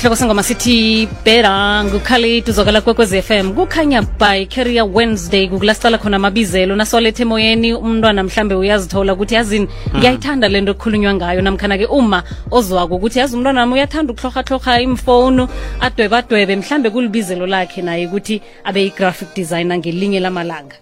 [0.00, 6.76] isihloko sengoma sithi bera ngukhalid uzokala kwekwez FM kukhanya by career wednesday kukulasicala khona amabizelo.
[6.76, 11.42] Nasolethe emoyeni umntwana mhlambe uyazithola ukuthi yazini ngiyayithanda le nto ekukhulunywa ngayo.
[11.42, 15.48] Namkhana-ke uma ozwako ukuthi yazi umntwana wami uyathanda ukuhlorhahlorha imfowunu
[15.80, 20.76] adwebadwebe mhlambe kulibizelo lakhe naye ukuthi abe yi-graphic designer ngelinye lamalanga.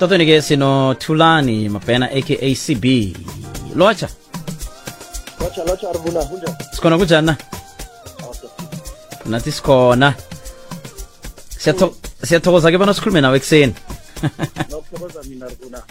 [0.00, 3.14] Totheni-ke sinothulani mabhena aka cb
[3.76, 4.08] lotsha
[5.40, 6.56] lotsha lotsha rivuna kunjani?
[6.72, 7.36] Sikhona kunjani na
[9.28, 10.14] nathi sikhona
[11.58, 13.74] Siyatho- siyathokoza ke bona sikhulume nawe ekuseni.
[14.70, 15.82] Nokuthokoza mina rivuna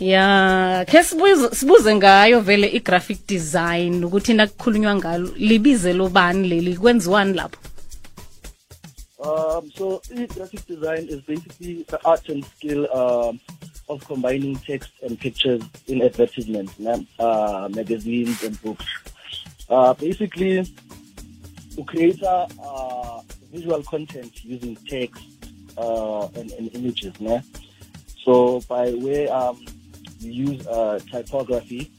[0.00, 6.76] ya khe sibuze, sibuze ngayo vele i-graphic design ukuthi nakukhulunywa ngalo libize lobani leli?
[6.76, 7.58] Kwenziwani lapho?
[9.24, 10.02] Um, so
[10.36, 13.40] graphic design is basically the art and skill um,
[13.88, 16.72] of combining text and pictures in advertisements,
[17.18, 18.84] uh, magazines and books.
[19.70, 20.60] Uh, basically,
[21.76, 23.20] to create a, uh,
[23.52, 25.22] visual content using text
[25.78, 27.18] uh, and, and images.
[27.20, 27.42] Ne?
[28.24, 29.64] So by way um,
[30.18, 31.90] you use uh, typography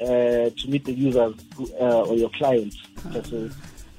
[0.00, 1.34] uh, to meet the users
[1.80, 2.76] uh, or your clients.
[3.24, 3.50] So,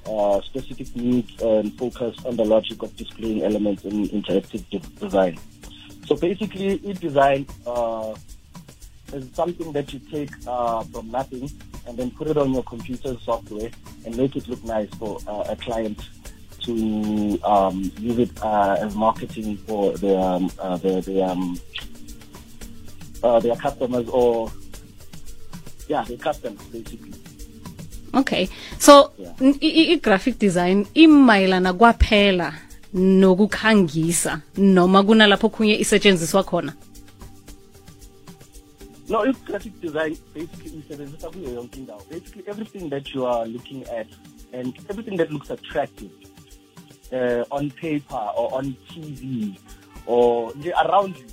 [0.08, 5.38] uh, specific needs and focus on the logic of displaying elements in interactive de- design.
[6.06, 8.14] So basically, e-design uh,
[9.12, 11.50] is something that you take uh, from nothing
[11.86, 13.70] and then put it on your computer software
[14.04, 16.00] and make it look nice for uh, a client
[16.60, 21.58] to um, use it uh, as marketing for their um, uh, their, their, um,
[23.22, 24.50] uh, their customers or
[25.88, 27.12] yeah, their customers basically.
[28.14, 28.48] okay
[28.78, 29.32] so Yeah.
[29.40, 32.52] n- i- i- i-graphic design imayelana kwaphela
[32.94, 36.72] nokukhangisa noma kunalapho khunye isetshenziswa khona
[39.08, 42.02] No, it's graphic design basically isebenzisa kuyo yonke indawo.
[42.10, 44.08] Basically everything that you are looking at
[44.52, 46.10] and everything that looks attractive
[47.12, 49.56] uh, on paper or on TV
[50.06, 50.52] or
[50.84, 51.26] around you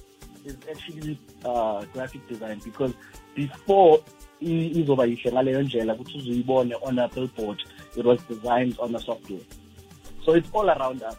[0.46, 2.94] is actually uh, graphic design because
[3.36, 4.00] before
[4.42, 7.64] izoba yihle ngaleyo ndlela ukuthi uzoyibone on a billboard
[7.96, 9.42] it was designed on a software.
[10.26, 11.18] So it's all around us.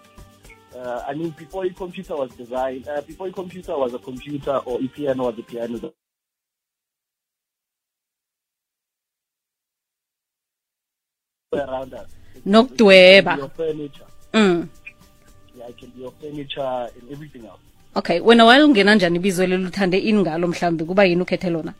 [0.74, 4.56] Uh, I mean, before a computer was designed, uh, before a computer was a computer
[4.56, 5.92] or a piano was a piano,
[11.60, 12.08] around us.
[12.46, 13.36] Nokudweba.
[13.38, 14.06] your furniture.
[14.32, 14.68] mm.
[15.58, 17.60] Yeah, it can be your furniture and everything else.
[17.96, 21.74] okay wena wayelungena njani ibizo leli uthande ini ngalo mhlawumbe kuba yini ukhethe lona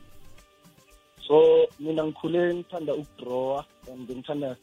[1.28, 4.56] So mina ngikhule ngithanda ukudrawa and ngithanda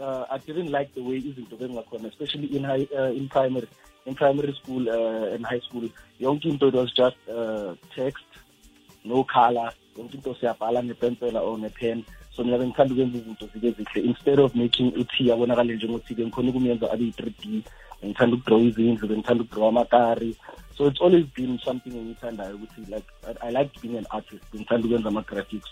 [0.00, 3.68] uh, I didn't like the way izinto bengakhona especially in high uh, in primary
[4.06, 5.88] in primary school uh, and high school
[6.20, 8.24] yonke into it was just uh, text
[9.04, 12.04] no color yonke into siyabhala ngepensela or ngepen
[12.38, 14.06] so mina bengithanda ukwenza izinto zibe zihle.
[14.06, 17.62] Instead of making uthi abonakale njengothi-ke ngikhona ukumenza abe yi-three d
[18.02, 20.36] bengithanda ukudraw izindlu bengithanda ukudraw amakari
[20.76, 23.06] so it's always been something engiyithandayo ukuthi like
[23.42, 25.66] I, like being an artist bengithanda ukwenza ama-graphics.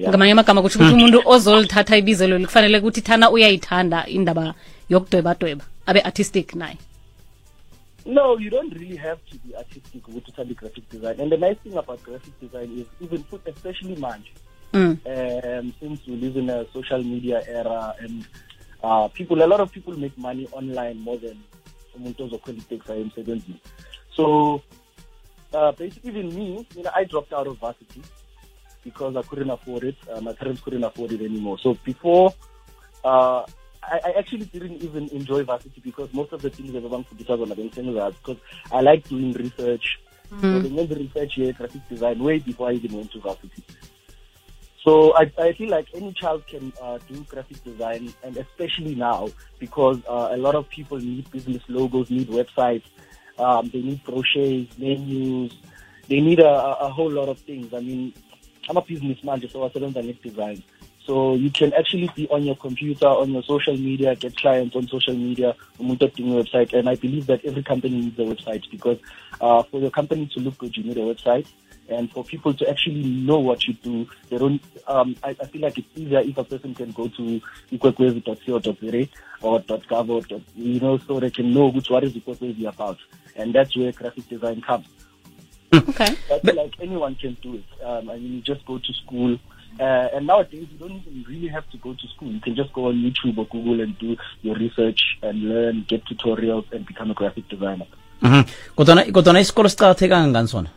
[0.00, 4.54] Ngamanye amagama kutsho ukuthi umuntu ozolithatha ibizo leli kufanele ukuthi thana uyayithanda indaba
[4.88, 6.76] yokudwebadweba abe artistic naye.
[8.04, 11.20] No, you don't really have to be artistic ukuthi uthanda graphic design.
[11.20, 14.32] And the nice thing about graphic design is even especially manje,
[14.72, 14.98] mm.
[15.06, 18.24] um, since we live in a social media era and
[18.82, 21.38] uh, people, a lot of people make money online more than
[21.96, 23.60] umuntu ozokhwela iteksi aye emsebenzini.
[24.16, 24.24] So
[25.54, 28.02] uh, basically, even me, you know, I dropped out of varsity
[28.84, 29.96] because I couldn't afford it.
[30.10, 31.58] Uh, my parents couldn't afford it anymore.
[31.58, 32.34] So before,
[33.04, 33.42] uh,
[33.82, 37.04] I, I actually didn't even enjoy varsity because most of the things for on
[37.48, 38.36] the because
[38.72, 39.98] I like doing research.
[40.40, 43.62] So they made the research here, graphic design, way before I even went to varsity.
[44.84, 49.28] So I, I feel like any child can uh, do graphic design, and especially now
[49.60, 52.82] because uh, a lot of people need business logos, need websites,
[53.38, 55.52] um, they need brochures, menus,
[56.08, 57.72] they need a, a whole lot of things.
[57.72, 58.12] I mean,
[58.68, 60.62] I'm a businessman, just so I don't need design.
[61.06, 64.86] So you can actually be on your computer, on your social media, get clients on
[64.86, 66.72] social media, a website.
[66.72, 68.98] And I believe that every company needs a website because
[69.40, 71.46] uh, for your company to look good, you need a website.
[71.88, 74.62] And for people to actually know what you do, they don't.
[74.86, 77.40] Um, I, I feel like it's easier if a person can go to
[77.72, 79.08] ikwekwezi.co.za
[79.42, 82.98] or .gov or dot, you know, so they can know which what is ikwekwezi about,
[83.36, 84.86] and that's where graphic design comes.
[85.74, 87.64] okay I feel like anyone can do it.
[87.84, 89.38] Um, I mean, you just go to school.
[89.80, 92.28] Uh, and nowadays, you don't even really have to go to school.
[92.28, 96.04] You can just go on YouTube or Google and do your research and learn, get
[96.04, 97.86] tutorials, and become a graphic designer.
[98.22, 98.44] Mhm.
[98.76, 100.68] kodwana kodwana isikolo siqakatheke kangangani sona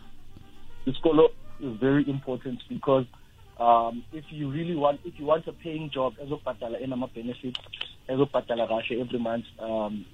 [0.86, 1.28] The scholar
[1.60, 3.06] is very important because
[3.60, 7.60] um if you really want if you want a paying job ezokubhadala enama-benefits
[8.08, 10.06] ezokubhadala kahle every month um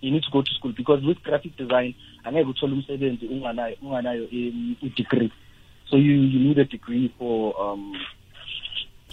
[0.00, 4.28] you need to go to school because with graphic design angeke uthole umsebenzi unganayo unganayo
[4.82, 5.30] i-degree.
[5.90, 7.92] So you you need a degree for um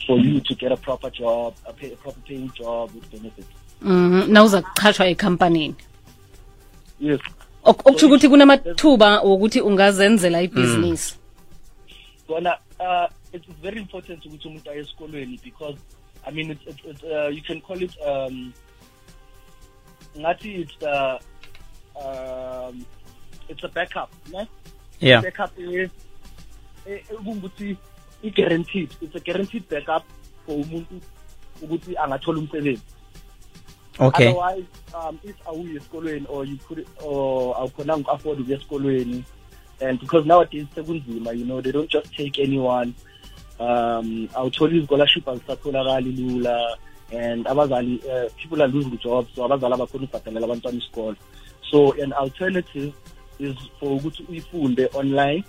[0.07, 3.47] for you to get a proper job a, pay, a proper paying job with benefits.
[3.81, 5.75] Mhm, nawuza kuchashwa ekhampanini
[6.99, 7.21] yes
[7.63, 11.15] Ok- okusho ukuthi kunamathuba wokuthi ungazenzela ibhizinisi.
[12.27, 15.77] Kona uh it's very important ukuthi umuntu aye esikolweni because
[16.25, 18.53] i mean it's, it's, it's uh, you can call it um
[20.19, 21.17] ngathi it's uh,
[21.95, 22.85] um
[23.49, 24.47] it's a backup ne?
[24.99, 25.21] Yeah.
[25.21, 25.89] Backup eh
[26.85, 27.77] eh, ukuthi
[28.23, 30.03] i guaranteed it's a guaranteed backup
[30.45, 31.01] for umuntu
[31.61, 32.81] ukuthi angathola umsebenzi.
[33.99, 34.27] Okay.
[34.27, 39.23] Otherwise um if awuye esikolweni or you could or awukhonanga uku-afford ukuya esikolweni
[39.81, 42.93] and because nowadays sekunzima you know they don't just take anyone.
[43.59, 46.77] Um awutholi i-scholarship azisatholakali lula
[47.11, 51.15] and abazali uh, people are losing jobs so abazali abakhona ukubhadalela abantwana isikolo.
[51.71, 52.93] So an alternative
[53.39, 55.43] is for ukuthi uyifunde online.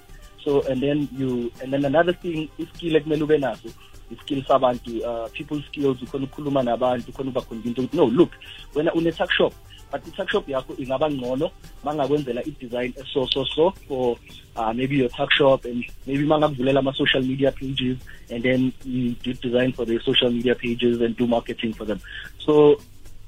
[0.44, 3.68] So and then you and then another thing iskill ekumele ube naso
[4.14, 8.32] iskill sabantu uh, people skills ukhona ukukhuluma nabantu ukhona ubakhonvince ukuthi no look
[8.74, 9.52] wena une-tuck shop
[9.92, 11.50] but i-tuck shop yakho ingaba ngcono
[11.84, 14.16] mangakwenzela i-design so so so for
[14.56, 17.98] uh, maybe your tuck shop and maybe mangakuvulela ama-social media pages
[18.30, 22.00] and then you do design for the social media pages and do marketing for them.
[22.38, 22.80] So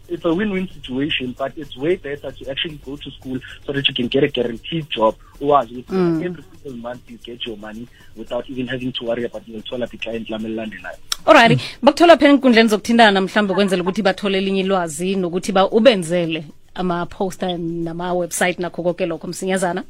[0.09, 3.89] it's a win-win situation, but it's way better to actually go to school so that
[3.89, 5.15] you can get a guaranteed job.
[5.41, 7.87] Or every single month you get your money
[8.17, 10.99] without even having to worry about your toilet client lamelandelayo.
[11.27, 16.45] alright bakuthola phela enkundleni zokuthintana mhlawumbe ukwenzela ukuthi bathole elinye ilwazi nokuthi ba ubenzele
[16.75, 19.85] ama-poster nama-website nakho konke lokho msinyazana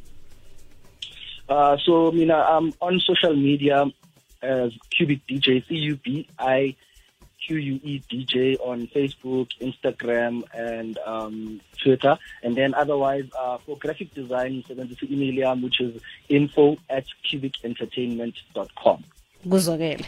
[1.49, 3.87] Uh, so mina I'm on social media
[4.43, 6.75] as Cubic DJ, C U B I
[7.47, 12.19] Q U E DJ on Facebook, Instagram, and um, Twitter.
[12.43, 19.05] And then otherwise, uh, for graphic design, send the email which is info at cubicentertainment.com.
[19.49, 20.07] kuzwakele